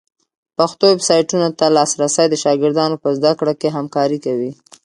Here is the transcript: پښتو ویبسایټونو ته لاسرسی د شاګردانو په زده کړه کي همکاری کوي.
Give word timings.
پښتو 0.57 0.83
ویبسایټونو 0.89 1.47
ته 1.59 1.65
لاسرسی 1.77 2.25
د 2.29 2.35
شاګردانو 2.43 2.95
په 3.03 3.09
زده 3.17 3.31
کړه 3.39 3.53
کي 3.61 3.67
همکاری 3.75 4.17
کوي. 4.25 4.51